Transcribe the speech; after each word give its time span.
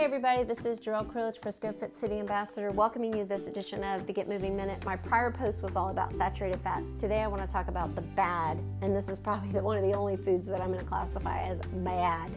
Hey 0.00 0.06
everybody, 0.06 0.44
this 0.44 0.64
is 0.64 0.78
Jarrell 0.78 1.04
Krillich, 1.04 1.42
Frisco 1.42 1.72
Fit 1.72 1.94
City 1.94 2.20
Ambassador, 2.20 2.70
welcoming 2.70 3.14
you 3.14 3.26
this 3.26 3.46
edition 3.46 3.84
of 3.84 4.06
the 4.06 4.14
Get 4.14 4.30
Moving 4.30 4.56
Minute. 4.56 4.82
My 4.86 4.96
prior 4.96 5.30
post 5.30 5.62
was 5.62 5.76
all 5.76 5.90
about 5.90 6.16
saturated 6.16 6.58
fats. 6.62 6.94
Today 6.94 7.20
I 7.20 7.26
want 7.26 7.42
to 7.42 7.46
talk 7.46 7.68
about 7.68 7.94
the 7.94 8.00
bad, 8.00 8.56
and 8.80 8.96
this 8.96 9.10
is 9.10 9.18
probably 9.18 9.50
the, 9.52 9.60
one 9.62 9.76
of 9.76 9.82
the 9.82 9.92
only 9.92 10.16
foods 10.16 10.46
that 10.46 10.62
I'm 10.62 10.68
going 10.68 10.78
to 10.78 10.86
classify 10.86 11.42
as 11.42 11.58
bad 11.84 12.30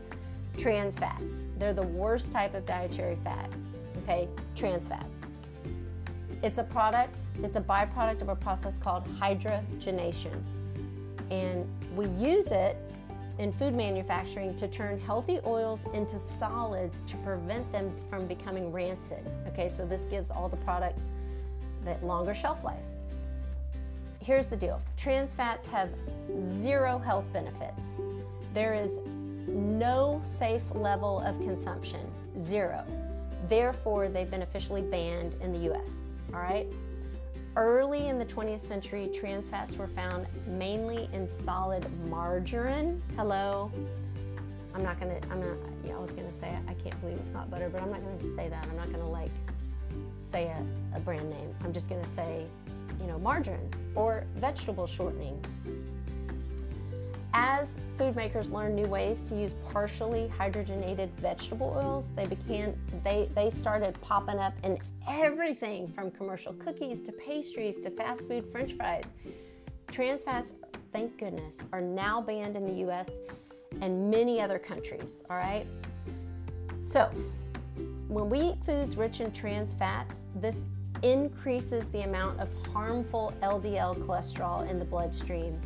trans 0.58 0.98
fats. 0.98 1.46
They're 1.58 1.74
the 1.74 1.88
worst 1.88 2.34
type 2.34 2.54
of 2.54 2.66
dietary 2.66 3.16
fat, 3.24 3.50
okay? 4.00 4.28
Trans 4.58 4.86
fats. 4.86 5.22
It's 6.44 6.58
a 6.58 6.66
product, 6.66 7.24
it's 7.44 7.56
a 7.56 7.62
byproduct 7.62 8.22
of 8.24 8.28
a 8.28 8.36
process 8.36 8.78
called 8.78 9.06
hydrogenation. 9.18 10.44
And 11.32 11.66
we 11.96 12.08
use 12.08 12.52
it 12.52 12.76
in 13.40 13.52
food 13.52 13.74
manufacturing 13.74 14.56
to 14.56 14.68
turn 14.68 15.00
healthy 15.00 15.40
oils 15.46 15.88
into 15.94 16.20
solids 16.20 17.04
to 17.04 17.18
prevent 17.18 17.70
them 17.72 17.92
from 18.10 18.28
becoming 18.28 18.72
rancid. 18.72 19.26
Okay, 19.48 19.70
so 19.70 19.86
this 19.86 20.06
gives 20.06 20.30
all 20.30 20.50
the 20.50 20.58
products 20.58 21.10
that 21.84 22.04
longer 22.04 22.34
shelf 22.34 22.64
life. 22.64 22.86
Here's 24.20 24.48
the 24.48 24.56
deal 24.56 24.82
trans 24.96 25.34
fats 25.34 25.68
have 25.68 25.90
zero 26.62 26.98
health 26.98 27.26
benefits. 27.34 28.00
There 28.54 28.74
is 28.74 29.00
no 29.48 30.22
safe 30.24 30.62
level 30.74 31.20
of 31.20 31.38
consumption, 31.40 32.00
zero. 32.46 32.86
Therefore, 33.50 34.08
they've 34.08 34.32
been 34.32 34.44
officially 34.44 34.82
banned 34.82 35.36
in 35.42 35.52
the 35.52 35.74
US. 35.74 35.90
All 36.34 36.40
right? 36.40 36.68
Early 37.56 38.08
in 38.08 38.18
the 38.18 38.26
20th 38.26 38.62
century, 38.62 39.12
trans 39.14 39.48
fats 39.48 39.76
were 39.76 39.88
found 39.88 40.26
mainly 40.48 41.08
in 41.14 41.28
solid 41.46 41.86
margarine. 42.10 43.00
Hello. 43.16 43.72
I'm 44.74 44.82
not 44.82 45.00
gonna, 45.00 45.20
I'm 45.30 45.40
not, 45.40 45.56
yeah, 45.86 45.96
I 45.96 46.00
was 46.00 46.12
gonna 46.12 46.32
say, 46.32 46.58
I 46.68 46.74
can't 46.74 47.00
believe 47.00 47.18
it's 47.18 47.32
not 47.32 47.52
butter, 47.52 47.70
but 47.70 47.84
I'm 47.84 47.92
not 47.92 48.02
gonna 48.04 48.24
say 48.36 48.50
that. 48.50 48.66
I'm 48.68 48.76
not 48.76 48.92
gonna 48.92 49.08
like 49.08 49.30
say 50.18 50.46
a, 50.46 50.98
a 50.98 51.00
brand 51.02 51.30
name. 51.30 51.54
I'm 51.64 51.72
just 51.72 51.90
gonna 51.90 52.08
say, 52.16 52.48
you 53.00 53.06
know, 53.06 53.20
margarines 53.20 53.86
or 53.94 54.24
vegetable 54.38 54.88
shortening 54.88 55.40
as 57.34 57.80
food 57.98 58.16
makers 58.16 58.52
learned 58.52 58.76
new 58.76 58.86
ways 58.88 59.24
to 59.24 59.36
use 59.36 59.56
partially 59.72 60.32
hydrogenated 60.38 61.10
vegetable 61.14 61.74
oils, 61.76 62.12
they 62.16 62.28
began 62.28 62.78
they 63.04 63.30
they 63.36 63.50
started 63.50 64.00
popping 64.02 64.38
up 64.38 64.54
in 64.64 64.78
everything 65.08 65.88
from 65.88 66.12
commercial 66.12 66.54
cookies 66.54 67.02
to 67.02 67.12
pastries 67.12 67.82
to 67.82 67.90
fast 67.90 68.28
food 68.28 68.46
french 68.52 68.74
fries. 68.74 69.06
Trans 69.90 70.22
fats, 70.22 70.54
thank 70.92 71.18
goodness, 71.18 71.66
are 71.74 71.82
now 71.82 72.22
banned 72.22 72.56
in 72.56 72.66
the 72.66 72.90
US 72.90 73.10
and 73.82 74.12
many 74.12 74.40
other 74.40 74.60
countries, 74.60 75.24
all 75.30 75.38
right? 75.38 75.66
So, 76.82 77.10
when 78.08 78.30
we 78.30 78.42
eat 78.42 78.64
foods 78.64 78.96
rich 78.96 79.22
in 79.22 79.32
trans 79.32 79.74
fats, 79.74 80.22
this 80.36 80.66
increases 81.02 81.90
the 81.90 82.02
amount 82.02 82.40
of 82.40 82.50
harmful 82.68 83.34
LDL 83.42 83.98
cholesterol 84.06 84.70
in 84.70 84.78
the 84.78 84.86
bloodstream 84.86 85.60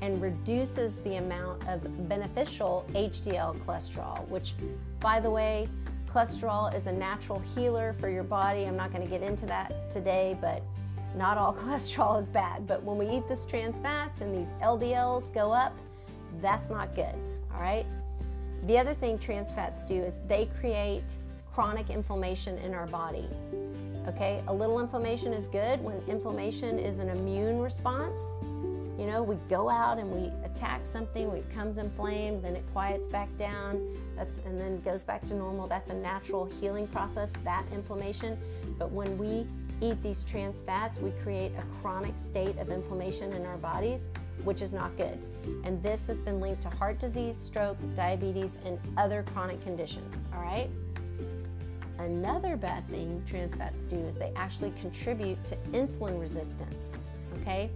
and 0.00 0.20
reduces 0.20 1.00
the 1.00 1.16
amount 1.16 1.66
of 1.68 2.08
beneficial 2.08 2.86
HDL 2.90 3.58
cholesterol, 3.64 4.26
which, 4.28 4.54
by 5.00 5.20
the 5.20 5.30
way, 5.30 5.68
cholesterol 6.08 6.74
is 6.74 6.86
a 6.86 6.92
natural 6.92 7.42
healer 7.54 7.92
for 7.94 8.08
your 8.08 8.22
body. 8.22 8.64
I'm 8.64 8.76
not 8.76 8.92
going 8.92 9.02
to 9.02 9.10
get 9.10 9.22
into 9.22 9.46
that 9.46 9.90
today, 9.90 10.36
but 10.40 10.62
not 11.16 11.38
all 11.38 11.52
cholesterol 11.58 12.20
is 12.20 12.28
bad. 12.28 12.66
But 12.66 12.82
when 12.82 12.98
we 12.98 13.08
eat 13.08 13.28
this 13.28 13.44
trans 13.44 13.78
fats 13.78 14.20
and 14.20 14.34
these 14.34 14.52
LDLs 14.62 15.32
go 15.34 15.52
up, 15.52 15.76
that's 16.40 16.70
not 16.70 16.94
good. 16.94 17.14
All 17.54 17.60
right. 17.60 17.86
The 18.66 18.78
other 18.78 18.94
thing 18.94 19.18
trans 19.18 19.52
fats 19.52 19.84
do 19.84 19.94
is 19.94 20.18
they 20.26 20.46
create 20.60 21.04
chronic 21.52 21.90
inflammation 21.90 22.58
in 22.58 22.74
our 22.74 22.86
body. 22.86 23.28
Okay, 24.06 24.42
a 24.48 24.54
little 24.54 24.80
inflammation 24.80 25.32
is 25.32 25.46
good 25.46 25.82
when 25.82 26.00
inflammation 26.08 26.78
is 26.78 26.98
an 26.98 27.10
immune 27.10 27.60
response 27.60 28.20
you 28.98 29.06
know, 29.06 29.22
we 29.22 29.36
go 29.48 29.70
out 29.70 29.98
and 29.98 30.10
we 30.10 30.32
attack 30.44 30.84
something, 30.84 31.28
it 31.30 31.48
becomes 31.48 31.78
inflamed, 31.78 32.42
then 32.42 32.56
it 32.56 32.64
quiets 32.72 33.06
back 33.06 33.34
down, 33.36 33.96
that's 34.16 34.38
and 34.38 34.58
then 34.58 34.80
goes 34.80 35.04
back 35.04 35.22
to 35.28 35.34
normal. 35.34 35.68
That's 35.68 35.90
a 35.90 35.94
natural 35.94 36.46
healing 36.60 36.88
process, 36.88 37.32
that 37.44 37.64
inflammation. 37.72 38.36
But 38.76 38.90
when 38.90 39.16
we 39.16 39.46
eat 39.80 40.02
these 40.02 40.24
trans 40.24 40.58
fats, 40.58 40.98
we 40.98 41.12
create 41.22 41.52
a 41.56 41.62
chronic 41.80 42.18
state 42.18 42.58
of 42.58 42.70
inflammation 42.70 43.32
in 43.34 43.46
our 43.46 43.56
bodies, 43.56 44.08
which 44.42 44.62
is 44.62 44.72
not 44.72 44.96
good. 44.96 45.16
And 45.62 45.80
this 45.80 46.08
has 46.08 46.20
been 46.20 46.40
linked 46.40 46.62
to 46.62 46.70
heart 46.70 46.98
disease, 46.98 47.36
stroke, 47.36 47.76
diabetes, 47.94 48.58
and 48.64 48.80
other 48.96 49.22
chronic 49.32 49.62
conditions. 49.62 50.24
All 50.34 50.42
right? 50.42 50.68
Another 52.00 52.56
bad 52.56 52.88
thing 52.88 53.22
trans 53.28 53.54
fats 53.54 53.84
do 53.84 53.96
is 53.96 54.16
they 54.16 54.32
actually 54.34 54.72
contribute 54.80 55.44
to 55.44 55.56
insulin 55.72 56.20
resistance. 56.20 56.98
Okay? 57.40 57.70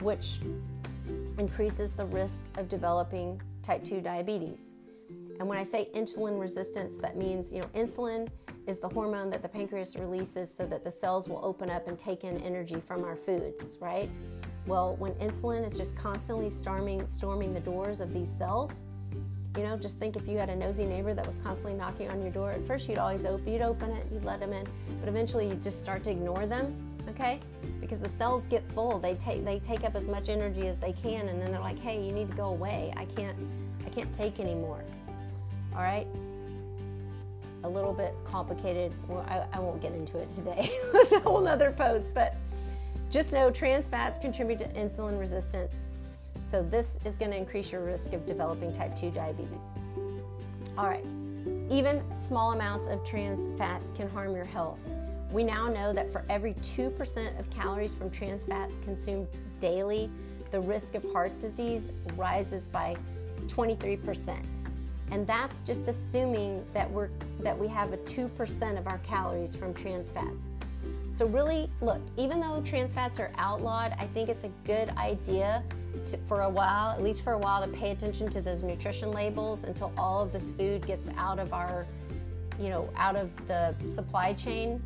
Which 0.00 0.40
increases 1.38 1.92
the 1.92 2.06
risk 2.06 2.42
of 2.56 2.68
developing 2.68 3.40
type 3.62 3.84
2 3.84 4.00
diabetes. 4.00 4.72
And 5.40 5.48
when 5.48 5.58
I 5.58 5.62
say 5.62 5.88
insulin 5.94 6.40
resistance, 6.40 6.98
that 6.98 7.16
means, 7.16 7.52
you 7.52 7.60
know, 7.60 7.66
insulin 7.74 8.28
is 8.66 8.78
the 8.78 8.88
hormone 8.88 9.30
that 9.30 9.42
the 9.42 9.48
pancreas 9.48 9.96
releases 9.96 10.52
so 10.52 10.64
that 10.66 10.84
the 10.84 10.90
cells 10.90 11.28
will 11.28 11.44
open 11.44 11.70
up 11.70 11.88
and 11.88 11.98
take 11.98 12.24
in 12.24 12.38
energy 12.38 12.80
from 12.80 13.04
our 13.04 13.16
foods, 13.16 13.78
right? 13.80 14.08
Well, 14.66 14.96
when 14.96 15.12
insulin 15.14 15.66
is 15.66 15.76
just 15.76 15.96
constantly 15.98 16.48
storming 16.50 17.06
storming 17.08 17.52
the 17.52 17.60
doors 17.60 18.00
of 18.00 18.14
these 18.14 18.30
cells, 18.30 18.84
you 19.56 19.62
know, 19.62 19.76
just 19.76 19.98
think 19.98 20.16
if 20.16 20.26
you 20.26 20.38
had 20.38 20.48
a 20.48 20.56
nosy 20.56 20.86
neighbor 20.86 21.14
that 21.14 21.26
was 21.26 21.38
constantly 21.38 21.74
knocking 21.74 22.10
on 22.10 22.22
your 22.22 22.30
door. 22.30 22.50
At 22.50 22.66
first, 22.66 22.88
you'd 22.88 22.98
always 22.98 23.24
open, 23.24 23.52
you'd 23.52 23.62
open 23.62 23.90
it, 23.90 24.06
you'd 24.10 24.24
let 24.24 24.40
them 24.40 24.52
in, 24.52 24.66
but 25.00 25.08
eventually, 25.08 25.48
you 25.48 25.54
just 25.56 25.80
start 25.80 26.02
to 26.04 26.10
ignore 26.10 26.46
them 26.46 26.93
okay? 27.08 27.40
Because 27.80 28.00
the 28.00 28.08
cells 28.08 28.46
get 28.46 28.62
full. 28.72 28.98
They 28.98 29.14
take 29.14 29.44
they 29.44 29.58
take 29.58 29.84
up 29.84 29.94
as 29.94 30.08
much 30.08 30.28
energy 30.28 30.66
as 30.68 30.78
they 30.78 30.92
can 30.92 31.28
and 31.28 31.40
then 31.40 31.50
they're 31.50 31.60
like, 31.60 31.78
"Hey, 31.78 32.04
you 32.04 32.12
need 32.12 32.30
to 32.30 32.36
go 32.36 32.46
away. 32.46 32.92
I 32.96 33.04
can't 33.04 33.36
I 33.86 33.90
can't 33.90 34.12
take 34.14 34.40
anymore." 34.40 34.82
All 35.74 35.82
right? 35.82 36.06
A 37.64 37.68
little 37.68 37.94
bit 37.94 38.14
complicated. 38.24 38.92
Well, 39.08 39.24
I, 39.28 39.44
I 39.56 39.60
won't 39.60 39.80
get 39.80 39.94
into 39.94 40.18
it 40.18 40.30
today. 40.30 40.70
it's 40.94 41.12
a 41.12 41.20
whole 41.20 41.46
other 41.48 41.72
post, 41.72 42.14
but 42.14 42.36
just 43.10 43.32
know 43.32 43.50
trans 43.50 43.88
fats 43.88 44.18
contribute 44.18 44.58
to 44.58 44.68
insulin 44.68 45.18
resistance. 45.18 45.84
So 46.42 46.62
this 46.62 46.98
is 47.04 47.16
going 47.16 47.30
to 47.30 47.36
increase 47.36 47.72
your 47.72 47.82
risk 47.82 48.12
of 48.12 48.26
developing 48.26 48.72
type 48.72 48.96
2 48.98 49.10
diabetes. 49.10 49.74
All 50.76 50.88
right. 50.88 51.04
Even 51.70 52.02
small 52.12 52.52
amounts 52.52 52.86
of 52.88 53.04
trans 53.04 53.56
fats 53.58 53.92
can 53.92 54.08
harm 54.10 54.34
your 54.34 54.44
health. 54.44 54.78
We 55.30 55.44
now 55.44 55.68
know 55.68 55.92
that 55.92 56.12
for 56.12 56.24
every 56.28 56.54
2% 56.54 57.38
of 57.38 57.50
calories 57.50 57.94
from 57.94 58.10
trans 58.10 58.44
fats 58.44 58.78
consumed 58.84 59.26
daily, 59.60 60.10
the 60.50 60.60
risk 60.60 60.94
of 60.94 61.04
heart 61.12 61.38
disease 61.40 61.90
rises 62.16 62.66
by 62.66 62.96
23%. 63.46 64.38
And 65.10 65.26
that's 65.26 65.60
just 65.60 65.88
assuming 65.88 66.64
that 66.72 66.90
we're 66.90 67.08
that 67.40 67.58
we 67.58 67.68
have 67.68 67.92
a 67.92 67.96
2% 67.98 68.78
of 68.78 68.86
our 68.86 68.98
calories 68.98 69.54
from 69.54 69.74
trans 69.74 70.10
fats. 70.10 70.48
So 71.10 71.26
really, 71.26 71.70
look, 71.80 72.00
even 72.16 72.40
though 72.40 72.60
trans 72.64 72.94
fats 72.94 73.20
are 73.20 73.30
outlawed, 73.36 73.94
I 73.98 74.06
think 74.06 74.28
it's 74.28 74.44
a 74.44 74.50
good 74.64 74.90
idea 74.90 75.62
to, 76.06 76.16
for 76.26 76.42
a 76.42 76.48
while, 76.48 76.90
at 76.90 77.02
least 77.02 77.22
for 77.22 77.34
a 77.34 77.38
while, 77.38 77.64
to 77.64 77.68
pay 77.68 77.92
attention 77.92 78.28
to 78.30 78.40
those 78.40 78.62
nutrition 78.62 79.12
labels 79.12 79.62
until 79.64 79.92
all 79.96 80.22
of 80.22 80.32
this 80.32 80.50
food 80.50 80.84
gets 80.86 81.08
out 81.16 81.38
of 81.38 81.52
our, 81.52 81.86
you 82.58 82.68
know, 82.68 82.88
out 82.96 83.14
of 83.14 83.30
the 83.46 83.74
supply 83.86 84.32
chain 84.32 84.82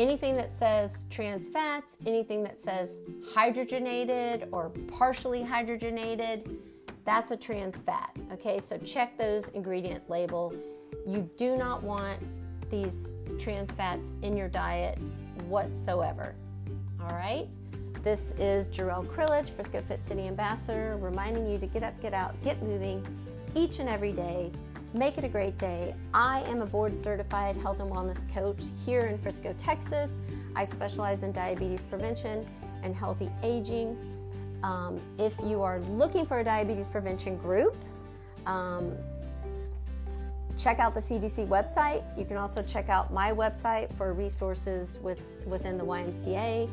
anything 0.00 0.34
that 0.34 0.50
says 0.50 1.06
trans 1.10 1.48
fats, 1.48 1.98
anything 2.06 2.42
that 2.42 2.58
says 2.58 2.96
hydrogenated 3.34 4.48
or 4.50 4.70
partially 4.88 5.44
hydrogenated, 5.44 6.56
that's 7.04 7.32
a 7.32 7.36
trans 7.36 7.82
fat. 7.82 8.16
Okay, 8.32 8.60
so 8.60 8.78
check 8.78 9.18
those 9.18 9.48
ingredient 9.50 10.08
label. 10.08 10.54
You 11.06 11.28
do 11.36 11.54
not 11.56 11.82
want 11.82 12.18
these 12.70 13.12
trans 13.38 13.70
fats 13.72 14.14
in 14.22 14.36
your 14.38 14.48
diet 14.48 14.98
whatsoever. 15.46 16.34
All 17.02 17.14
right. 17.14 17.46
This 18.02 18.32
is 18.38 18.70
Jarrell 18.70 19.06
Krillich, 19.06 19.50
Frisco 19.50 19.82
Fit 19.82 20.02
City 20.02 20.26
Ambassador, 20.26 20.96
reminding 20.98 21.46
you 21.46 21.58
to 21.58 21.66
get 21.66 21.82
up, 21.82 22.00
get 22.00 22.14
out, 22.14 22.42
get 22.42 22.62
moving 22.62 23.06
each 23.54 23.78
and 23.80 23.88
every 23.88 24.12
day 24.12 24.50
Make 24.92 25.18
it 25.18 25.24
a 25.24 25.28
great 25.28 25.56
day. 25.56 25.94
I 26.12 26.40
am 26.42 26.62
a 26.62 26.66
board 26.66 26.98
certified 26.98 27.56
health 27.56 27.78
and 27.78 27.88
wellness 27.88 28.28
coach 28.34 28.60
here 28.84 29.02
in 29.02 29.18
Frisco, 29.18 29.54
Texas. 29.56 30.10
I 30.56 30.64
specialize 30.64 31.22
in 31.22 31.30
diabetes 31.30 31.84
prevention 31.84 32.44
and 32.82 32.96
healthy 32.96 33.30
aging. 33.44 33.96
Um, 34.64 35.00
if 35.16 35.34
you 35.44 35.62
are 35.62 35.80
looking 35.82 36.26
for 36.26 36.40
a 36.40 36.44
diabetes 36.44 36.88
prevention 36.88 37.36
group, 37.36 37.76
um, 38.46 38.92
check 40.58 40.80
out 40.80 40.92
the 40.92 41.00
CDC 41.00 41.46
website. 41.46 42.02
You 42.18 42.24
can 42.24 42.36
also 42.36 42.60
check 42.60 42.88
out 42.88 43.12
my 43.12 43.30
website 43.30 43.94
for 43.96 44.12
resources 44.12 44.98
with, 45.00 45.22
within 45.46 45.78
the 45.78 45.84
YMCA 45.84 46.68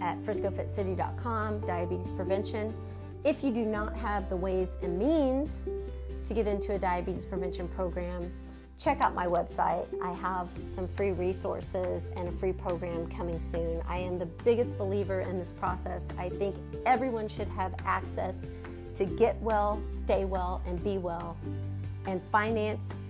at 0.00 0.18
friscofitcity.com, 0.22 1.60
diabetes 1.60 2.12
prevention. 2.12 2.72
If 3.24 3.44
you 3.44 3.52
do 3.52 3.66
not 3.66 3.94
have 3.96 4.30
the 4.30 4.36
ways 4.36 4.76
and 4.82 4.98
means 4.98 5.62
to 6.24 6.34
get 6.34 6.46
into 6.46 6.74
a 6.74 6.78
diabetes 6.78 7.24
prevention 7.24 7.68
program, 7.68 8.32
check 8.78 9.02
out 9.04 9.14
my 9.14 9.26
website. 9.26 9.86
I 10.02 10.12
have 10.14 10.48
some 10.66 10.88
free 10.88 11.12
resources 11.12 12.10
and 12.16 12.28
a 12.28 12.32
free 12.32 12.52
program 12.52 13.08
coming 13.08 13.40
soon. 13.52 13.82
I 13.88 13.98
am 13.98 14.18
the 14.18 14.26
biggest 14.26 14.76
believer 14.78 15.20
in 15.20 15.38
this 15.38 15.52
process. 15.52 16.08
I 16.18 16.28
think 16.28 16.56
everyone 16.86 17.28
should 17.28 17.48
have 17.48 17.74
access 17.84 18.46
to 18.96 19.04
get 19.04 19.40
well, 19.40 19.82
stay 19.92 20.24
well, 20.24 20.62
and 20.66 20.82
be 20.82 20.98
well. 20.98 21.36
And 22.06 22.20
finance, 22.30 23.00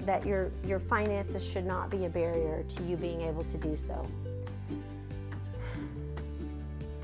that 0.00 0.26
your, 0.26 0.50
your 0.64 0.80
finances 0.80 1.46
should 1.46 1.64
not 1.64 1.90
be 1.90 2.04
a 2.04 2.08
barrier 2.08 2.64
to 2.64 2.82
you 2.82 2.96
being 2.96 3.20
able 3.22 3.44
to 3.44 3.56
do 3.56 3.76
so. 3.76 4.06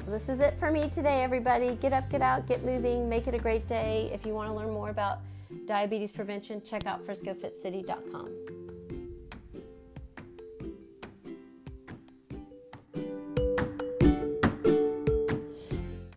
This 0.08 0.28
is 0.28 0.40
it 0.40 0.58
for 0.58 0.70
me 0.70 0.88
today, 0.88 1.22
everybody. 1.22 1.74
Get 1.76 1.92
up, 1.92 2.08
get 2.10 2.22
out, 2.22 2.46
get 2.46 2.64
moving, 2.64 3.08
make 3.08 3.26
it 3.26 3.34
a 3.34 3.38
great 3.38 3.66
day. 3.66 4.10
If 4.12 4.24
you 4.24 4.34
want 4.34 4.48
to 4.48 4.54
learn 4.54 4.70
more 4.72 4.90
about 4.90 5.18
diabetes 5.66 6.10
prevention, 6.10 6.62
check 6.62 6.86
out 6.86 7.06
friscofitcity.com. 7.06 8.65